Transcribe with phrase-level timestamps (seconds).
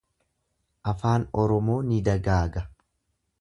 [0.91, 2.65] Afaan Oromoo ni dagaaga.